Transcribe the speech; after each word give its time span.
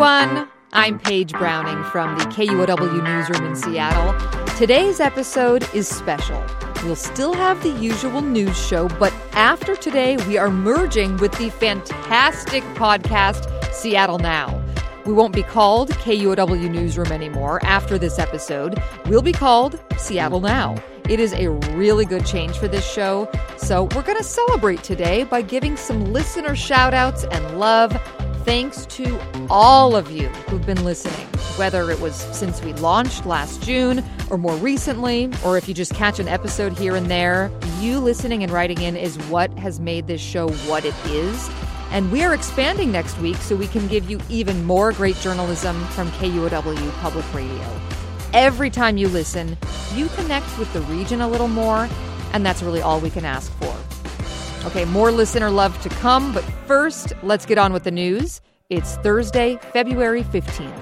everyone. 0.00 0.48
I'm 0.72 1.00
Paige 1.00 1.32
Browning 1.32 1.82
from 1.90 2.16
the 2.18 2.24
KUOW 2.26 3.02
newsroom 3.02 3.50
in 3.50 3.56
Seattle. 3.56 4.14
Today's 4.56 5.00
episode 5.00 5.68
is 5.74 5.88
special. 5.88 6.40
We'll 6.84 6.94
still 6.94 7.34
have 7.34 7.60
the 7.64 7.70
usual 7.70 8.20
news 8.20 8.56
show, 8.56 8.86
but 9.00 9.12
after 9.32 9.74
today, 9.74 10.16
we 10.28 10.38
are 10.38 10.50
merging 10.50 11.16
with 11.16 11.36
the 11.36 11.50
fantastic 11.50 12.62
podcast 12.76 13.74
Seattle 13.74 14.20
Now. 14.20 14.62
We 15.04 15.12
won't 15.12 15.34
be 15.34 15.42
called 15.42 15.90
KUOW 15.90 16.70
Newsroom 16.70 17.10
anymore 17.10 17.58
after 17.64 17.98
this 17.98 18.20
episode. 18.20 18.80
We'll 19.06 19.20
be 19.20 19.32
called 19.32 19.80
Seattle 19.96 20.40
Now. 20.40 20.76
It 21.08 21.18
is 21.18 21.32
a 21.32 21.50
really 21.50 22.04
good 22.04 22.24
change 22.24 22.56
for 22.56 22.68
this 22.68 22.88
show, 22.88 23.28
so 23.56 23.88
we're 23.96 24.02
going 24.02 24.18
to 24.18 24.22
celebrate 24.22 24.84
today 24.84 25.24
by 25.24 25.42
giving 25.42 25.76
some 25.76 26.12
listener 26.12 26.54
shout 26.54 26.94
outs 26.94 27.24
and 27.24 27.58
love 27.58 28.00
thanks 28.48 28.86
to 28.86 29.20
all 29.50 29.94
of 29.94 30.10
you 30.10 30.26
who've 30.48 30.64
been 30.64 30.82
listening, 30.82 31.26
whether 31.58 31.90
it 31.90 32.00
was 32.00 32.14
since 32.14 32.62
we 32.62 32.72
launched 32.72 33.26
last 33.26 33.62
June 33.62 34.02
or 34.30 34.38
more 34.38 34.54
recently, 34.54 35.30
or 35.44 35.58
if 35.58 35.68
you 35.68 35.74
just 35.74 35.94
catch 35.94 36.18
an 36.18 36.26
episode 36.26 36.72
here 36.78 36.96
and 36.96 37.10
there. 37.10 37.50
You 37.78 37.98
listening 37.98 38.42
and 38.42 38.50
writing 38.50 38.80
in 38.80 38.96
is 38.96 39.18
what 39.28 39.50
has 39.58 39.80
made 39.80 40.06
this 40.06 40.22
show 40.22 40.48
what 40.66 40.86
it 40.86 40.94
is. 41.04 41.50
And 41.90 42.10
we 42.10 42.24
are 42.24 42.32
expanding 42.32 42.90
next 42.90 43.18
week 43.18 43.36
so 43.36 43.54
we 43.54 43.66
can 43.66 43.86
give 43.86 44.08
you 44.08 44.18
even 44.30 44.64
more 44.64 44.92
great 44.92 45.16
journalism 45.16 45.78
from 45.88 46.10
KUOW 46.12 46.90
Public 47.02 47.34
Radio. 47.34 47.80
Every 48.32 48.70
time 48.70 48.96
you 48.96 49.08
listen, 49.08 49.58
you 49.94 50.08
connect 50.16 50.58
with 50.58 50.72
the 50.72 50.80
region 50.82 51.20
a 51.20 51.28
little 51.28 51.48
more, 51.48 51.86
and 52.32 52.46
that's 52.46 52.62
really 52.62 52.80
all 52.80 52.98
we 52.98 53.10
can 53.10 53.26
ask 53.26 53.52
for. 53.58 53.97
Okay, 54.66 54.84
more 54.86 55.12
listener 55.12 55.50
love 55.50 55.80
to 55.82 55.88
come, 55.88 56.34
but 56.34 56.42
first, 56.66 57.12
let's 57.22 57.46
get 57.46 57.58
on 57.58 57.72
with 57.72 57.84
the 57.84 57.92
news. 57.92 58.40
It's 58.70 58.96
Thursday, 58.96 59.56
February 59.72 60.24
15th. 60.24 60.76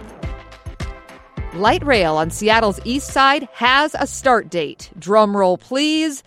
Light 1.55 1.85
rail 1.85 2.17
on 2.17 2.31
Seattle's 2.31 2.81
east 2.85 3.09
side 3.09 3.49
has 3.53 3.95
a 3.99 4.07
start 4.07 4.49
date. 4.49 4.91
Drum 4.99 5.37
roll, 5.37 5.59
please. 5.59 6.23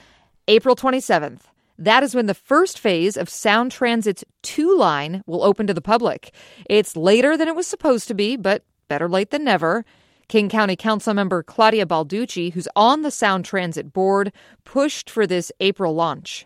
April 0.48 0.76
27th. 0.76 1.42
That 1.80 2.04
is 2.04 2.14
when 2.14 2.28
the 2.28 2.36
first 2.36 2.78
phase 2.78 3.18
of 3.18 3.30
Sound 3.30 3.72
Transit's 3.72 4.24
two 4.44 4.78
line 4.78 5.24
will 5.26 5.44
open 5.44 5.66
to 5.68 5.74
the 5.74 5.82
public. 5.82 6.32
It's 6.70 6.96
later 6.96 7.36
than 7.36 7.48
it 7.48 7.56
was 7.56 7.68
supposed 7.68 8.08
to 8.10 8.14
be, 8.14 8.38
but 8.38 8.64
better 8.88 9.10
late 9.10 9.32
than 9.32 9.44
never. 9.44 9.86
King 10.28 10.50
County 10.50 10.76
Council 10.76 11.16
member 11.16 11.42
Claudia 11.42 11.88
Balducci, 11.88 12.54
who's 12.54 12.68
on 12.76 13.02
the 13.02 13.12
Sound 13.12 13.44
Transit 13.44 13.92
board, 13.92 14.32
pushed 14.66 15.10
for 15.10 15.26
this 15.26 15.52
April 15.60 15.96
launch. 15.96 16.46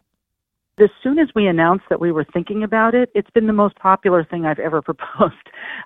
As 0.80 0.90
soon 1.04 1.20
as 1.20 1.28
we 1.36 1.46
announced 1.46 1.86
that 1.90 2.00
we 2.00 2.12
were 2.12 2.26
thinking 2.34 2.64
about 2.64 2.96
it, 2.96 3.10
it's 3.14 3.30
been 3.30 3.46
the 3.46 3.54
most 3.54 3.76
popular 3.76 4.24
thing 4.24 4.46
I've 4.46 4.58
ever 4.58 4.82
proposed. 4.82 5.36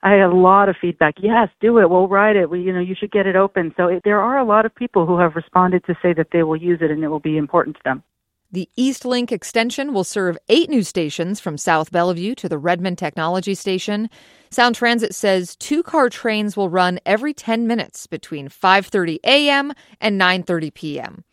I 0.02 0.12
had 0.12 0.30
a 0.30 0.36
lot 0.36 0.70
of 0.70 0.78
feedback. 0.80 1.16
Yes, 1.22 1.50
do 1.60 1.78
it. 1.80 1.90
We'll 1.90 2.08
write 2.08 2.38
it. 2.38 2.50
We, 2.50 2.62
you 2.62 2.72
know, 2.72 2.80
you 2.80 2.96
should 2.98 3.12
get 3.12 3.28
it 3.28 3.36
open. 3.36 3.74
So 3.76 3.88
it, 3.88 4.04
there 4.06 4.22
are 4.22 4.38
a 4.38 4.46
lot 4.46 4.66
of 4.66 4.74
people 4.74 5.06
who 5.06 5.20
have 5.20 5.36
responded 5.36 5.84
to 5.86 5.96
say 6.02 6.14
that 6.14 6.28
they 6.32 6.44
will 6.44 6.56
use 6.56 6.80
it 6.82 6.90
and 6.90 7.04
it 7.04 7.10
will 7.10 7.20
be 7.20 7.38
important 7.38 7.76
to 7.78 7.82
them. 7.84 8.04
The 8.50 8.70
Eastlink 8.78 9.34
extension 9.34 9.94
will 9.94 10.06
serve 10.06 10.38
eight 10.48 10.70
new 10.70 10.84
stations 10.84 11.42
from 11.42 11.58
South 11.58 11.92
Bellevue 11.92 12.34
to 12.36 12.48
the 12.48 12.58
Redmond 12.58 12.98
Technology 12.98 13.56
Station. 13.56 14.10
Sound 14.52 14.76
Transit 14.76 15.14
says 15.14 15.58
two-car 15.58 16.10
trains 16.10 16.56
will 16.56 16.70
run 16.70 16.98
every 17.06 17.34
10 17.34 17.68
minutes 17.68 18.08
between 18.08 18.48
5:30 18.48 19.20
a.m. 19.26 19.74
and 20.00 20.20
9:30 20.20 20.74
p.m. 20.74 21.26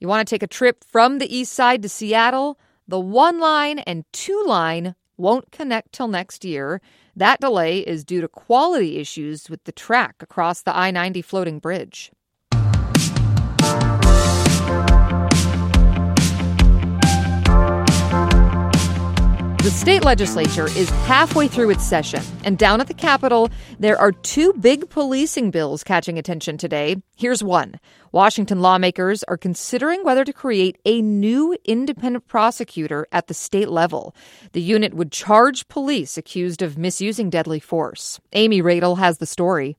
You 0.00 0.08
want 0.08 0.26
to 0.26 0.34
take 0.34 0.42
a 0.42 0.46
trip 0.46 0.82
from 0.82 1.18
the 1.18 1.36
east 1.36 1.52
side 1.52 1.82
to 1.82 1.90
Seattle? 1.90 2.58
The 2.92 3.00
one 3.00 3.40
line 3.40 3.78
and 3.78 4.04
two 4.12 4.44
line 4.46 4.96
won't 5.16 5.50
connect 5.50 5.92
till 5.92 6.08
next 6.08 6.44
year. 6.44 6.82
That 7.16 7.40
delay 7.40 7.78
is 7.78 8.04
due 8.04 8.20
to 8.20 8.28
quality 8.28 8.98
issues 8.98 9.48
with 9.48 9.64
the 9.64 9.72
track 9.72 10.16
across 10.20 10.60
the 10.60 10.76
I 10.76 10.90
90 10.90 11.22
floating 11.22 11.58
bridge. 11.58 12.12
The 19.62 19.70
state 19.70 20.04
legislature 20.04 20.66
is 20.66 20.90
halfway 21.06 21.46
through 21.46 21.70
its 21.70 21.84
session, 21.84 22.20
and 22.42 22.58
down 22.58 22.80
at 22.80 22.88
the 22.88 22.94
Capitol, 22.94 23.48
there 23.78 23.96
are 23.96 24.10
two 24.10 24.52
big 24.54 24.90
policing 24.90 25.52
bills 25.52 25.84
catching 25.84 26.18
attention 26.18 26.58
today. 26.58 26.96
Here's 27.14 27.44
one 27.44 27.78
Washington 28.10 28.60
lawmakers 28.60 29.22
are 29.28 29.36
considering 29.36 30.02
whether 30.02 30.24
to 30.24 30.32
create 30.32 30.78
a 30.84 31.00
new 31.00 31.56
independent 31.64 32.26
prosecutor 32.26 33.06
at 33.12 33.28
the 33.28 33.34
state 33.34 33.68
level. 33.68 34.16
The 34.50 34.60
unit 34.60 34.94
would 34.94 35.12
charge 35.12 35.68
police 35.68 36.18
accused 36.18 36.60
of 36.60 36.76
misusing 36.76 37.30
deadly 37.30 37.60
force. 37.60 38.20
Amy 38.32 38.62
Radil 38.62 38.98
has 38.98 39.18
the 39.18 39.26
story. 39.26 39.76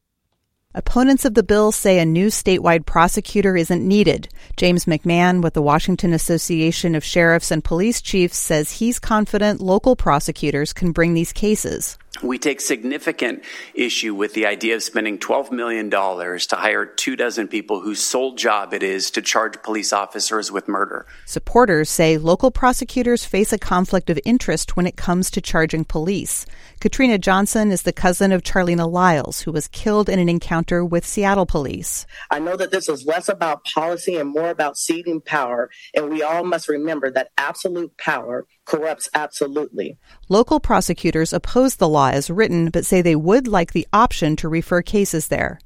Opponents 0.75 1.23
of 1.23 1.35
the 1.35 1.43
bill 1.43 1.71
say 1.71 1.99
a 1.99 2.05
new 2.05 2.27
statewide 2.27 2.87
prosecutor 2.87 3.55
isn't 3.55 3.87
needed. 3.87 4.27
James 4.57 4.85
McMahon 4.85 5.43
with 5.43 5.53
the 5.53 5.61
Washington 5.61 6.13
Association 6.13 6.95
of 6.95 7.03
Sheriffs 7.03 7.51
and 7.51 7.63
Police 7.63 8.01
Chiefs 8.01 8.37
says 8.37 8.71
he's 8.71 8.97
confident 8.97 9.61
local 9.61 9.95
prosecutors 9.95 10.73
can 10.73 10.91
bring 10.91 11.13
these 11.13 11.31
cases. 11.31 11.99
We 12.21 12.37
take 12.37 12.61
significant 12.61 13.43
issue 13.73 14.15
with 14.15 14.33
the 14.33 14.45
idea 14.45 14.75
of 14.75 14.83
spending 14.83 15.17
$12 15.17 15.51
million 15.51 15.89
to 15.89 16.55
hire 16.55 16.85
two 16.85 17.15
dozen 17.15 17.47
people 17.47 17.81
whose 17.81 17.99
sole 17.99 18.35
job 18.35 18.73
it 18.73 18.81
is 18.81 19.11
to 19.11 19.21
charge 19.21 19.61
police 19.61 19.91
officers 19.91 20.51
with 20.51 20.67
murder. 20.67 21.05
Supporters 21.25 21.89
say 21.89 22.17
local 22.17 22.51
prosecutors 22.51 23.25
face 23.25 23.51
a 23.51 23.57
conflict 23.57 24.09
of 24.09 24.19
interest 24.25 24.77
when 24.77 24.85
it 24.85 24.95
comes 24.95 25.31
to 25.31 25.41
charging 25.41 25.83
police. 25.83 26.45
Katrina 26.79 27.17
Johnson 27.17 27.71
is 27.71 27.81
the 27.81 27.91
cousin 27.91 28.31
of 28.31 28.43
Charleena 28.43 28.89
Lyles, 28.89 29.41
who 29.41 29.51
was 29.51 29.67
killed 29.67 30.07
in 30.07 30.19
an 30.19 30.29
encounter 30.29 30.62
with 30.71 31.05
Seattle 31.05 31.45
police. 31.45 32.05
I 32.31 32.39
know 32.39 32.55
that 32.55 32.71
this 32.71 32.87
is 32.87 33.05
less 33.05 33.29
about 33.29 33.63
policy 33.65 34.15
and 34.15 34.29
more 34.29 34.49
about 34.49 34.77
ceding 34.77 35.21
power, 35.21 35.69
and 35.95 36.09
we 36.09 36.23
all 36.23 36.43
must 36.43 36.69
remember 36.69 37.11
that 37.11 37.31
absolute 37.37 37.97
power 37.97 38.47
corrupts 38.65 39.09
absolutely. 39.13 39.97
Local 40.29 40.59
prosecutors 40.59 41.33
oppose 41.33 41.75
the 41.75 41.89
law 41.89 42.09
as 42.09 42.29
written, 42.29 42.69
but 42.69 42.85
say 42.85 43.01
they 43.01 43.15
would 43.15 43.47
like 43.47 43.73
the 43.73 43.87
option 43.91 44.35
to 44.37 44.47
refer 44.47 44.81
cases 44.81 45.27
there. 45.27 45.59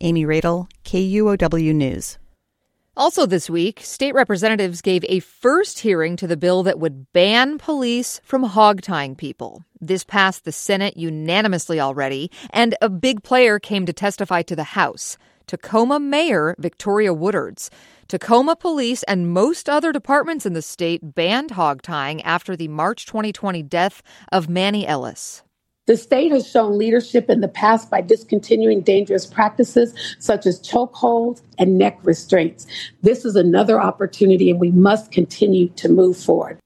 Amy 0.00 0.24
Radil, 0.24 0.68
KUOW 0.84 1.74
News. 1.74 2.18
Also, 2.94 3.24
this 3.24 3.48
week, 3.48 3.80
state 3.82 4.12
representatives 4.12 4.82
gave 4.82 5.02
a 5.08 5.20
first 5.20 5.78
hearing 5.78 6.14
to 6.14 6.26
the 6.26 6.36
bill 6.36 6.62
that 6.62 6.78
would 6.78 7.10
ban 7.14 7.56
police 7.56 8.20
from 8.22 8.42
hog 8.42 8.82
tying 8.82 9.16
people. 9.16 9.64
This 9.80 10.04
passed 10.04 10.44
the 10.44 10.52
Senate 10.52 10.94
unanimously 10.94 11.80
already, 11.80 12.30
and 12.50 12.74
a 12.82 12.90
big 12.90 13.22
player 13.22 13.58
came 13.58 13.86
to 13.86 13.94
testify 13.94 14.42
to 14.42 14.54
the 14.54 14.76
House 14.76 15.16
Tacoma 15.46 15.98
Mayor 15.98 16.54
Victoria 16.58 17.14
Woodards. 17.14 17.70
Tacoma 18.08 18.56
police 18.56 19.02
and 19.04 19.32
most 19.32 19.70
other 19.70 19.90
departments 19.90 20.44
in 20.44 20.52
the 20.52 20.60
state 20.60 21.14
banned 21.14 21.52
hog 21.52 21.80
tying 21.80 22.20
after 22.20 22.56
the 22.56 22.68
March 22.68 23.06
2020 23.06 23.62
death 23.62 24.02
of 24.30 24.50
Manny 24.50 24.86
Ellis. 24.86 25.42
The 25.86 25.96
state 25.96 26.30
has 26.30 26.48
shown 26.48 26.78
leadership 26.78 27.28
in 27.28 27.40
the 27.40 27.48
past 27.48 27.90
by 27.90 28.02
discontinuing 28.02 28.82
dangerous 28.82 29.26
practices 29.26 29.94
such 30.20 30.46
as 30.46 30.60
chokeholds 30.60 31.42
and 31.58 31.76
neck 31.76 31.98
restraints. 32.04 32.68
This 33.02 33.24
is 33.24 33.34
another 33.34 33.80
opportunity, 33.80 34.48
and 34.48 34.60
we 34.60 34.70
must 34.70 35.10
continue 35.10 35.70
to 35.70 35.88
move 35.88 36.16
forward. 36.16 36.60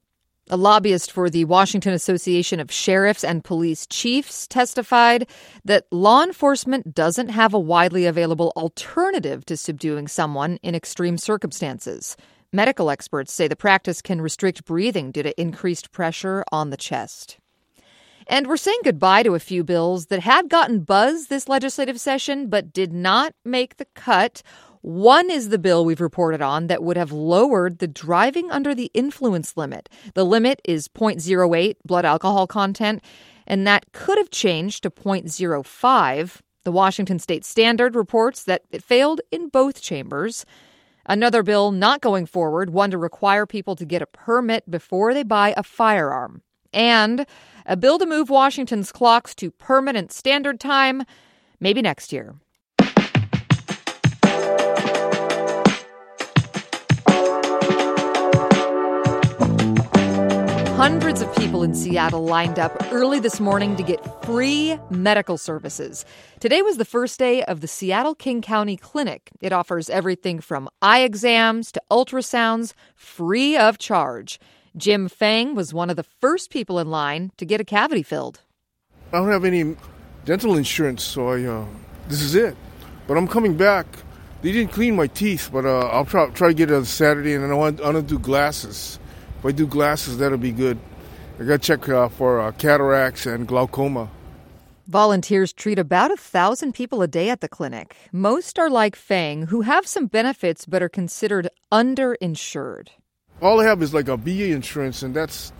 A 0.50 0.56
lobbyist 0.58 1.10
for 1.10 1.30
the 1.30 1.46
Washington 1.46 1.94
Association 1.94 2.60
of 2.60 2.70
Sheriffs 2.70 3.24
and 3.24 3.42
Police 3.42 3.86
Chiefs 3.86 4.46
testified 4.46 5.26
that 5.64 5.86
law 5.90 6.22
enforcement 6.22 6.94
doesn't 6.94 7.30
have 7.30 7.54
a 7.54 7.58
widely 7.58 8.04
available 8.04 8.52
alternative 8.54 9.46
to 9.46 9.56
subduing 9.56 10.08
someone 10.08 10.58
in 10.62 10.74
extreme 10.74 11.16
circumstances. 11.16 12.18
Medical 12.52 12.90
experts 12.90 13.32
say 13.32 13.48
the 13.48 13.56
practice 13.56 14.02
can 14.02 14.20
restrict 14.20 14.66
breathing 14.66 15.10
due 15.10 15.22
to 15.22 15.40
increased 15.40 15.90
pressure 15.90 16.44
on 16.52 16.68
the 16.68 16.76
chest. 16.76 17.38
And 18.28 18.46
we're 18.46 18.56
saying 18.56 18.80
goodbye 18.84 19.22
to 19.22 19.34
a 19.34 19.40
few 19.40 19.62
bills 19.62 20.06
that 20.06 20.20
had 20.20 20.48
gotten 20.48 20.80
buzz 20.80 21.26
this 21.26 21.48
legislative 21.48 22.00
session 22.00 22.48
but 22.48 22.72
did 22.72 22.92
not 22.92 23.34
make 23.44 23.76
the 23.76 23.86
cut 23.94 24.42
one 24.86 25.32
is 25.32 25.48
the 25.48 25.58
bill 25.58 25.84
we've 25.84 26.00
reported 26.00 26.40
on 26.40 26.68
that 26.68 26.80
would 26.80 26.96
have 26.96 27.10
lowered 27.10 27.80
the 27.80 27.88
driving 27.88 28.52
under 28.52 28.72
the 28.72 28.88
influence 28.94 29.56
limit. 29.56 29.88
The 30.14 30.24
limit 30.24 30.60
is 30.64 30.86
0.08 30.86 31.74
blood 31.84 32.04
alcohol 32.04 32.46
content, 32.46 33.02
and 33.48 33.66
that 33.66 33.86
could 33.90 34.16
have 34.16 34.30
changed 34.30 34.84
to 34.84 34.90
0.05. 34.90 36.40
The 36.62 36.70
Washington 36.70 37.18
State 37.18 37.44
Standard 37.44 37.96
reports 37.96 38.44
that 38.44 38.62
it 38.70 38.80
failed 38.80 39.20
in 39.32 39.48
both 39.48 39.82
chambers. 39.82 40.46
Another 41.04 41.42
bill 41.42 41.72
not 41.72 42.00
going 42.00 42.24
forward, 42.24 42.70
one 42.70 42.92
to 42.92 42.98
require 42.98 43.44
people 43.44 43.74
to 43.74 43.84
get 43.84 44.02
a 44.02 44.06
permit 44.06 44.70
before 44.70 45.14
they 45.14 45.24
buy 45.24 45.52
a 45.56 45.64
firearm. 45.64 46.42
And 46.76 47.20
uh, 47.20 47.24
a 47.64 47.76
bill 47.76 47.98
to 47.98 48.06
move 48.06 48.30
Washington's 48.30 48.92
clocks 48.92 49.34
to 49.36 49.50
permanent 49.50 50.12
standard 50.12 50.60
time, 50.60 51.02
maybe 51.58 51.82
next 51.82 52.12
year. 52.12 52.36
hundreds 60.76 61.22
of 61.22 61.34
people 61.36 61.62
in 61.62 61.74
Seattle 61.74 62.24
lined 62.24 62.58
up 62.58 62.76
early 62.92 63.18
this 63.18 63.40
morning 63.40 63.74
to 63.74 63.82
get 63.82 64.24
free 64.24 64.78
medical 64.90 65.38
services. 65.38 66.04
Today 66.38 66.60
was 66.60 66.76
the 66.76 66.84
first 66.84 67.18
day 67.18 67.42
of 67.44 67.60
the 67.62 67.66
Seattle 67.66 68.14
King 68.14 68.42
County 68.42 68.76
Clinic. 68.76 69.30
It 69.40 69.52
offers 69.52 69.88
everything 69.88 70.38
from 70.38 70.68
eye 70.82 71.00
exams 71.00 71.72
to 71.72 71.82
ultrasounds 71.90 72.74
free 72.94 73.56
of 73.56 73.78
charge. 73.78 74.38
Jim 74.76 75.08
Fang 75.08 75.54
was 75.54 75.72
one 75.72 75.88
of 75.88 75.96
the 75.96 76.02
first 76.02 76.50
people 76.50 76.78
in 76.78 76.90
line 76.90 77.32
to 77.38 77.46
get 77.46 77.62
a 77.62 77.64
cavity 77.64 78.02
filled. 78.02 78.40
I 79.10 79.18
don't 79.18 79.30
have 79.30 79.44
any 79.44 79.74
dental 80.26 80.56
insurance, 80.56 81.02
so 81.02 81.30
I 81.30 81.44
uh, 81.44 81.64
this 82.08 82.20
is 82.20 82.34
it. 82.34 82.56
But 83.06 83.16
I'm 83.16 83.26
coming 83.26 83.56
back. 83.56 83.86
They 84.42 84.52
didn't 84.52 84.72
clean 84.72 84.94
my 84.94 85.06
teeth, 85.06 85.48
but 85.50 85.64
uh, 85.64 85.88
I'll 85.88 86.04
try, 86.04 86.28
try 86.30 86.48
to 86.48 86.54
get 86.54 86.70
it 86.70 86.74
on 86.74 86.84
Saturday, 86.84 87.32
and 87.32 87.42
then 87.42 87.50
I 87.50 87.54
want, 87.54 87.80
I 87.80 87.84
want 87.84 87.96
to 87.96 88.02
do 88.02 88.18
glasses. 88.18 88.98
If 89.38 89.46
I 89.46 89.52
do 89.52 89.66
glasses, 89.66 90.18
that'll 90.18 90.36
be 90.36 90.52
good. 90.52 90.78
I 91.40 91.44
got 91.44 91.62
to 91.62 91.66
check 91.66 91.88
uh, 91.88 92.08
for 92.08 92.40
uh, 92.40 92.52
cataracts 92.52 93.24
and 93.24 93.48
glaucoma. 93.48 94.10
Volunteers 94.86 95.52
treat 95.52 95.78
about 95.78 96.10
a 96.10 96.16
thousand 96.16 96.74
people 96.74 97.00
a 97.00 97.08
day 97.08 97.30
at 97.30 97.40
the 97.40 97.48
clinic. 97.48 97.96
Most 98.12 98.58
are 98.58 98.70
like 98.70 98.94
Fang, 98.94 99.46
who 99.46 99.62
have 99.62 99.86
some 99.86 100.06
benefits 100.06 100.66
but 100.66 100.82
are 100.82 100.88
considered 100.88 101.48
underinsured. 101.72 102.88
All 103.42 103.60
I 103.60 103.64
have 103.64 103.82
is 103.82 103.92
like 103.92 104.08
a 104.08 104.16
VA 104.16 104.52
insurance, 104.52 105.02
and 105.02 105.14
that's 105.14 105.52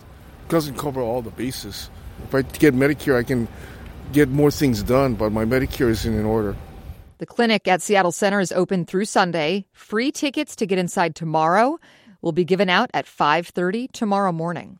doesn't 0.49 0.77
cover 0.77 1.01
all 1.01 1.21
the 1.21 1.29
bases. 1.31 1.89
If 2.23 2.33
I 2.33 2.41
get 2.41 2.73
Medicare, 2.73 3.17
I 3.17 3.23
can 3.23 3.47
get 4.13 4.29
more 4.29 4.49
things 4.49 4.81
done, 4.81 5.15
but 5.15 5.31
my 5.31 5.45
Medicare 5.45 5.89
isn't 5.89 6.13
in 6.13 6.25
order. 6.25 6.55
The 7.19 7.25
clinic 7.25 7.67
at 7.67 7.81
Seattle 7.81 8.11
Center 8.11 8.39
is 8.39 8.51
open 8.51 8.85
through 8.85 9.05
Sunday. 9.05 9.65
Free 9.73 10.11
tickets 10.11 10.55
to 10.55 10.65
get 10.65 10.77
inside 10.77 11.15
tomorrow 11.15 11.79
will 12.21 12.31
be 12.31 12.45
given 12.45 12.69
out 12.69 12.89
at 12.93 13.05
5:30 13.05 13.87
tomorrow 13.91 14.31
morning. 14.31 14.79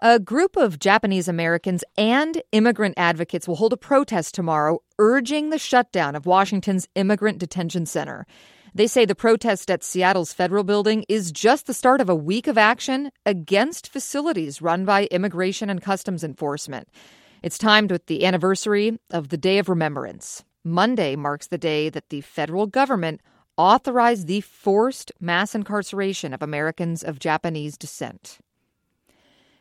A 0.00 0.18
group 0.18 0.56
of 0.56 0.80
Japanese 0.80 1.28
Americans 1.28 1.84
and 1.96 2.42
immigrant 2.50 2.94
advocates 2.96 3.46
will 3.46 3.54
hold 3.56 3.72
a 3.72 3.76
protest 3.76 4.34
tomorrow 4.34 4.82
urging 4.98 5.50
the 5.50 5.58
shutdown 5.58 6.16
of 6.16 6.26
Washington's 6.26 6.88
Immigrant 6.96 7.38
Detention 7.38 7.86
Center. 7.86 8.26
They 8.74 8.86
say 8.86 9.04
the 9.04 9.14
protest 9.14 9.70
at 9.70 9.84
Seattle's 9.84 10.32
federal 10.32 10.64
building 10.64 11.04
is 11.06 11.30
just 11.30 11.66
the 11.66 11.74
start 11.74 12.00
of 12.00 12.08
a 12.08 12.14
week 12.14 12.46
of 12.46 12.56
action 12.56 13.10
against 13.26 13.92
facilities 13.92 14.62
run 14.62 14.86
by 14.86 15.04
Immigration 15.10 15.68
and 15.68 15.82
Customs 15.82 16.24
Enforcement. 16.24 16.88
It's 17.42 17.58
timed 17.58 17.90
with 17.90 18.06
the 18.06 18.24
anniversary 18.24 18.98
of 19.10 19.28
the 19.28 19.36
Day 19.36 19.58
of 19.58 19.68
Remembrance. 19.68 20.42
Monday 20.64 21.16
marks 21.16 21.48
the 21.48 21.58
day 21.58 21.90
that 21.90 22.08
the 22.08 22.22
federal 22.22 22.66
government 22.66 23.20
authorized 23.58 24.26
the 24.26 24.40
forced 24.40 25.12
mass 25.20 25.54
incarceration 25.54 26.32
of 26.32 26.40
Americans 26.40 27.02
of 27.02 27.18
Japanese 27.18 27.76
descent. 27.76 28.38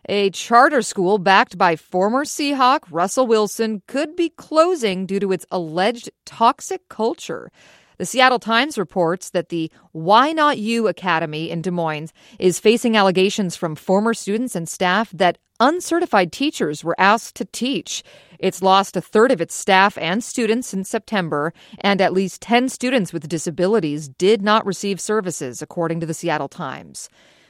A 0.07 0.30
charter 0.30 0.81
school 0.81 1.18
backed 1.18 1.57
by 1.57 1.75
former 1.75 2.24
Seahawk 2.24 2.84
Russell 2.90 3.28
Wilson 3.28 3.81
could 3.88 4.16
be 4.16 4.30
closing 4.30 5.06
due 5.06 5.19
to 5.19 5.34
its 5.34 5.46
alleged 5.52 6.10
toxic 6.25 6.88
culture. 6.88 7.52
The 7.98 8.06
Seattle 8.06 8.40
Times 8.40 8.78
reports 8.78 9.30
that 9.32 9.50
the 9.50 9.72
Why 9.92 10.32
Not 10.32 10.58
You 10.58 10.88
Academy 10.88 11.50
in 11.50 11.62
Des 11.62 11.72
Moines 11.72 12.14
is 12.40 12.60
facing 12.60 12.96
allegations 12.98 13.56
from 13.56 13.76
former 13.76 14.14
students 14.14 14.56
and 14.56 14.68
staff 14.68 15.12
that 15.12 15.38
uncertified 15.60 16.32
teachers 16.32 16.84
were 16.84 17.00
asked 17.00 17.36
to 17.36 17.46
teach. 17.46 18.04
It's 18.40 18.64
lost 18.64 18.98
a 18.98 19.02
third 19.02 19.32
of 19.32 19.40
its 19.40 19.54
staff 19.54 19.98
and 20.00 20.24
students 20.24 20.74
in 20.74 20.84
September, 20.84 21.54
and 21.80 22.02
at 22.02 22.14
least 22.14 22.42
10 22.42 22.70
students 22.70 23.14
with 23.14 23.30
disabilities 23.30 24.08
did 24.08 24.42
not 24.42 24.66
receive 24.66 25.00
services, 25.00 25.62
according 25.62 26.00
to 26.00 26.08
the 26.08 26.16
Seattle 26.16 26.50
Times. 26.50 27.08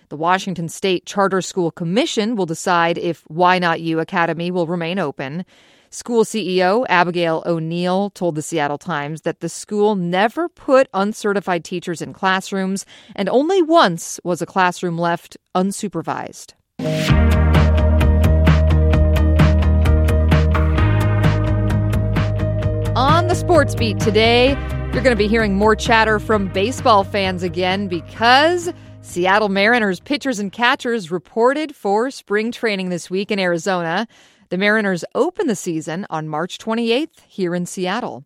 The 0.09 0.17
Washington 0.17 0.67
State 0.67 1.05
Charter 1.05 1.41
School 1.41 1.71
Commission 1.71 2.35
will 2.35 2.45
decide 2.45 2.97
if 2.97 3.23
Why 3.27 3.59
Not 3.59 3.79
You 3.79 4.01
Academy 4.01 4.51
will 4.51 4.67
remain 4.67 4.99
open. 4.99 5.45
School 5.93 6.23
CEO 6.23 6.85
Abigail 6.87 7.43
O'Neill 7.45 8.11
told 8.11 8.35
the 8.35 8.41
Seattle 8.41 8.77
Times 8.77 9.23
that 9.23 9.41
the 9.41 9.49
school 9.49 9.97
never 9.97 10.47
put 10.47 10.87
uncertified 10.93 11.65
teachers 11.65 12.01
in 12.01 12.13
classrooms, 12.13 12.85
and 13.13 13.27
only 13.27 13.61
once 13.61 14.17
was 14.23 14.41
a 14.41 14.45
classroom 14.45 14.97
left 14.97 15.35
unsupervised. 15.53 16.53
On 22.95 23.27
the 23.27 23.35
sports 23.35 23.75
beat 23.75 23.99
today, 23.99 24.51
you're 24.93 25.03
going 25.03 25.09
to 25.09 25.15
be 25.17 25.27
hearing 25.27 25.55
more 25.55 25.75
chatter 25.75 26.19
from 26.19 26.47
baseball 26.47 27.03
fans 27.03 27.43
again 27.43 27.89
because 27.89 28.71
Seattle 29.01 29.49
Mariners 29.49 29.99
pitchers 29.99 30.39
and 30.39 30.53
catchers 30.53 31.11
reported 31.11 31.75
for 31.75 32.09
spring 32.11 32.53
training 32.53 32.87
this 32.87 33.09
week 33.09 33.29
in 33.29 33.39
Arizona. 33.39 34.07
The 34.51 34.57
Mariners 34.57 35.05
open 35.15 35.47
the 35.47 35.55
season 35.55 36.05
on 36.09 36.27
March 36.27 36.57
28th 36.57 37.21
here 37.25 37.55
in 37.55 37.65
Seattle. 37.65 38.25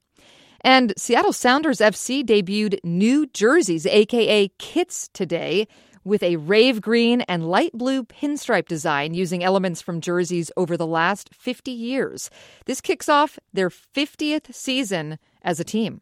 And 0.61 0.91
Seattle 0.97 1.33
Sounders 1.33 1.77
FC 1.77 2.23
debuted 2.23 2.79
new 2.83 3.27
jerseys, 3.27 3.85
aka 3.85 4.47
kits, 4.57 5.07
today 5.13 5.67
with 6.03 6.23
a 6.23 6.37
rave 6.37 6.81
green 6.81 7.21
and 7.21 7.47
light 7.47 7.73
blue 7.73 8.03
pinstripe 8.03 8.67
design 8.67 9.13
using 9.13 9.43
elements 9.43 9.83
from 9.83 10.01
jerseys 10.01 10.49
over 10.57 10.75
the 10.75 10.87
last 10.87 11.29
50 11.31 11.69
years. 11.69 12.31
This 12.65 12.81
kicks 12.81 13.07
off 13.07 13.37
their 13.53 13.69
50th 13.69 14.51
season 14.51 15.19
as 15.43 15.59
a 15.59 15.63
team. 15.63 16.01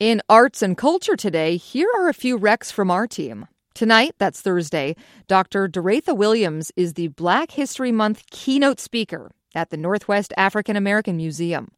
In 0.00 0.22
arts 0.26 0.62
and 0.62 0.74
culture 0.74 1.16
today, 1.16 1.58
here 1.58 1.90
are 1.98 2.08
a 2.08 2.14
few 2.14 2.38
recs 2.38 2.72
from 2.72 2.90
our 2.90 3.06
team. 3.06 3.46
Tonight, 3.76 4.14
that's 4.16 4.40
Thursday, 4.40 4.96
Dr. 5.28 5.68
Doretha 5.68 6.16
Williams 6.16 6.72
is 6.76 6.94
the 6.94 7.08
Black 7.08 7.50
History 7.50 7.92
Month 7.92 8.22
keynote 8.30 8.80
speaker 8.80 9.30
at 9.54 9.68
the 9.68 9.76
Northwest 9.76 10.32
African 10.38 10.76
American 10.76 11.18
Museum. 11.18 11.70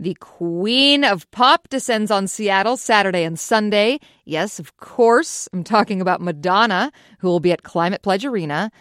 The 0.00 0.16
Queen 0.18 1.04
of 1.04 1.30
Pop 1.30 1.68
descends 1.68 2.10
on 2.10 2.26
Seattle 2.26 2.76
Saturday 2.76 3.22
and 3.22 3.38
Sunday. 3.38 4.00
Yes, 4.24 4.58
of 4.58 4.76
course, 4.76 5.48
I'm 5.52 5.62
talking 5.62 6.00
about 6.00 6.20
Madonna, 6.20 6.90
who 7.20 7.28
will 7.28 7.38
be 7.38 7.52
at 7.52 7.62
Climate 7.62 8.02
Pledge 8.02 8.24
Arena. 8.24 8.72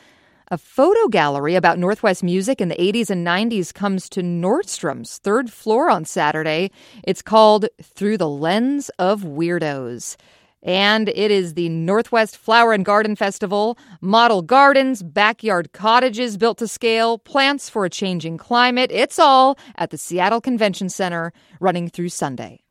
A 0.50 0.58
photo 0.58 1.08
gallery 1.08 1.54
about 1.54 1.78
Northwest 1.78 2.24
music 2.24 2.60
in 2.60 2.70
the 2.70 2.76
80s 2.78 3.12
and 3.12 3.26
90s 3.26 3.76
comes 3.76 4.10
to 4.10 4.22
Nordstrom's 4.22 5.20
third 5.20 5.52
floor 5.52 5.92
on 5.92 6.04
Saturday. 6.04 6.72
It's 7.04 7.22
called 7.22 7.68
Through 7.80 8.18
the 8.18 8.28
Lens 8.28 8.90
of 8.98 9.22
Weirdos. 9.22 10.18
And 10.66 11.10
it 11.10 11.30
is 11.32 11.54
the 11.54 11.70
Northwest 11.70 12.36
Flower 12.36 12.74
and 12.74 12.84
Garden 12.84 13.16
Festival. 13.16 13.78
Model 14.02 14.42
gardens, 14.42 15.04
backyard 15.04 15.72
cottages 15.74 16.38
built 16.38 16.58
to 16.58 16.68
scale, 16.68 17.20
plants 17.20 17.70
for 17.70 17.86
a 17.86 17.90
changing 17.90 18.40
climate. 18.40 18.92
It's 18.92 19.20
all 19.20 19.58
at 19.78 19.92
the 19.92 19.98
Seattle 19.98 20.42
Convention 20.42 20.90
Center 20.90 21.32
running 21.60 21.88
through 21.88 22.10
Sunday. 22.10 22.62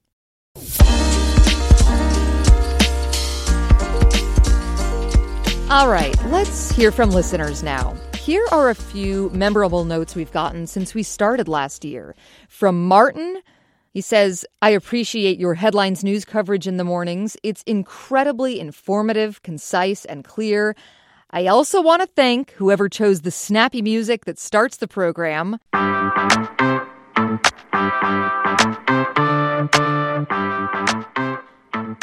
All 5.71 5.89
right, 5.89 6.15
let's 6.27 6.71
hear 6.71 6.93
from 6.93 7.11
listeners 7.11 7.63
now. 7.63 7.97
Here 8.17 8.47
are 8.53 8.71
a 8.71 8.75
few 8.75 9.31
memorable 9.31 9.85
notes 9.85 10.15
we've 10.15 10.31
gotten 10.33 10.67
since 10.67 10.95
we 10.95 11.03
started 11.03 11.49
last 11.49 11.85
year. 11.85 12.15
From 12.49 12.87
Martin, 12.87 13.41
he 13.95 14.01
says, 14.01 14.45
I 14.61 14.71
appreciate 14.71 15.39
your 15.39 15.55
headlines 15.55 16.03
news 16.03 16.25
coverage 16.25 16.67
in 16.67 16.79
the 16.79 16.85
mornings. 16.85 17.37
It's 17.45 17.63
incredibly 17.63 18.59
informative, 18.59 19.41
concise, 19.45 20.05
and 20.05 20.25
clear. 20.25 20.75
I 21.31 21.47
also 21.47 21.81
want 21.81 22.03
to 22.03 22.09
thank 22.09 22.51
whoever 22.53 22.89
chose 22.89 23.21
the 23.21 23.31
snappy 23.31 23.83
music 23.83 24.25
that 24.25 24.37
starts 24.41 24.79
the 24.79 24.89
program. 24.89 25.61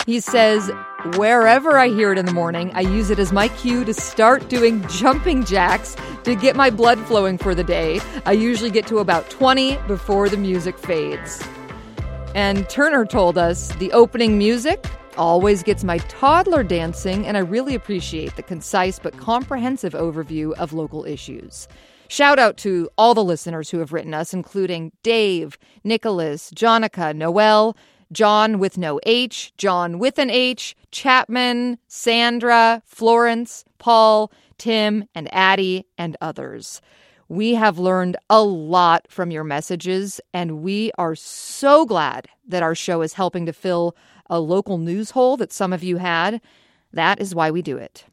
He 0.05 0.21
says, 0.21 0.71
wherever 1.17 1.77
I 1.77 1.89
hear 1.89 2.13
it 2.13 2.17
in 2.17 2.25
the 2.25 2.33
morning, 2.33 2.71
I 2.74 2.81
use 2.81 3.10
it 3.10 3.19
as 3.19 3.33
my 3.33 3.50
cue 3.50 3.83
to 3.83 3.93
start 3.93 4.48
doing 4.48 4.86
jumping 4.88 5.43
jacks 5.43 5.98
to 6.24 6.36
get 6.36 6.55
my 6.55 6.69
blood 6.69 7.00
flowing 7.00 7.38
for 7.38 7.53
the 7.53 7.65
day. 7.65 8.00
I 8.25 8.31
usually 8.31 8.71
get 8.71 8.88
to 8.88 9.00
about 9.00 9.29
20 9.29 9.75
before 9.88 10.29
the 10.29 10.38
music 10.38 10.77
fades. 10.77 11.45
And 12.33 12.69
Turner 12.69 13.05
told 13.05 13.38
us 13.38 13.69
the 13.75 13.91
opening 13.91 14.38
music 14.38 14.85
always 15.17 15.63
gets 15.63 15.83
my 15.83 15.97
toddler 15.97 16.63
dancing, 16.63 17.27
and 17.27 17.35
I 17.35 17.41
really 17.41 17.75
appreciate 17.75 18.35
the 18.35 18.43
concise 18.43 19.00
but 19.00 19.17
comprehensive 19.17 19.93
overview 19.93 20.53
of 20.53 20.71
local 20.71 21.03
issues. 21.05 21.67
Shout 22.07 22.39
out 22.39 22.57
to 22.57 22.89
all 22.97 23.13
the 23.13 23.23
listeners 23.23 23.69
who 23.69 23.79
have 23.79 23.93
written 23.93 24.13
us, 24.13 24.33
including 24.33 24.91
Dave, 25.03 25.57
Nicholas, 25.83 26.51
Jonica, 26.51 27.15
Noel, 27.15 27.75
John 28.11 28.59
with 28.59 28.77
no 28.77 29.00
H, 29.03 29.53
John 29.57 30.00
with 30.00 30.19
an 30.19 30.29
H, 30.29 30.75
Chapman, 30.91 31.77
Sandra, 31.88 32.81
Florence, 32.85 33.63
Paul, 33.77 34.31
Tim, 34.57 35.05
and 35.15 35.33
Addie, 35.33 35.85
and 35.97 36.17
others. 36.21 36.81
We 37.31 37.53
have 37.53 37.79
learned 37.79 38.17
a 38.29 38.43
lot 38.43 39.05
from 39.07 39.31
your 39.31 39.45
messages, 39.45 40.19
and 40.33 40.61
we 40.61 40.91
are 40.97 41.15
so 41.15 41.85
glad 41.85 42.27
that 42.45 42.61
our 42.61 42.75
show 42.75 43.01
is 43.01 43.13
helping 43.13 43.45
to 43.45 43.53
fill 43.53 43.95
a 44.29 44.41
local 44.41 44.77
news 44.77 45.11
hole 45.11 45.38
that 45.38 45.53
some 45.53 45.71
of 45.71 45.81
you 45.81 45.95
had. 45.95 46.41
That 46.91 47.21
is 47.21 47.33
why 47.33 47.50
we 47.50 47.61
do 47.61 47.77
it. 47.77 48.03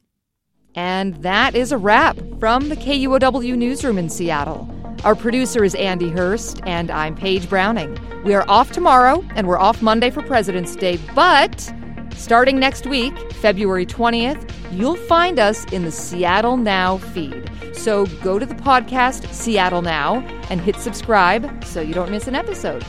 And 0.76 1.16
that 1.24 1.56
is 1.56 1.72
a 1.72 1.78
wrap 1.78 2.16
from 2.38 2.68
the 2.68 2.76
KUOW 2.76 3.58
newsroom 3.58 3.98
in 3.98 4.08
Seattle. 4.08 4.72
Our 5.02 5.16
producer 5.16 5.64
is 5.64 5.74
Andy 5.74 6.10
Hurst, 6.10 6.60
and 6.64 6.88
I'm 6.88 7.16
Paige 7.16 7.50
Browning. 7.50 7.98
We 8.22 8.34
are 8.34 8.48
off 8.48 8.70
tomorrow, 8.70 9.24
and 9.34 9.48
we're 9.48 9.58
off 9.58 9.82
Monday 9.82 10.10
for 10.10 10.22
President's 10.22 10.76
Day, 10.76 10.96
but 11.16 11.72
starting 12.18 12.58
next 12.58 12.86
week, 12.86 13.16
February 13.34 13.86
20th, 13.86 14.50
you'll 14.72 14.96
find 14.96 15.38
us 15.38 15.64
in 15.72 15.84
the 15.84 15.92
Seattle 15.92 16.56
Now 16.56 16.98
feed. 16.98 17.50
So 17.72 18.06
go 18.22 18.38
to 18.38 18.44
the 18.44 18.54
podcast 18.54 19.32
Seattle 19.32 19.82
Now 19.82 20.20
and 20.50 20.60
hit 20.60 20.76
subscribe 20.76 21.64
so 21.64 21.80
you 21.80 21.94
don't 21.94 22.10
miss 22.10 22.26
an 22.26 22.34
episode. 22.34 22.84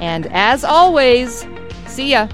And 0.00 0.26
as 0.32 0.64
always, 0.64 1.46
see 1.86 2.12
ya. 2.12 2.28